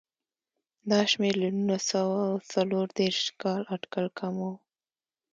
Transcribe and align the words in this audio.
دا 0.89 0.99
شمېر 1.11 1.33
له 1.41 1.49
نولس 1.57 1.83
سوه 1.93 2.19
څلور 2.53 2.85
دېرش 2.99 3.23
کال 3.41 3.61
اټکل 3.75 4.07
کم 4.19 4.35
و. 4.43 4.45